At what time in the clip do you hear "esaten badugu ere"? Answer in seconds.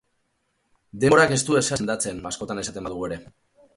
2.63-3.21